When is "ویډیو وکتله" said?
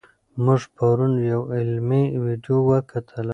2.23-3.29